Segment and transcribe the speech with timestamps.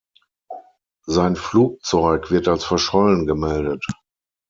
[1.05, 3.85] Sein Flugzeug wird als verschollen gemeldet.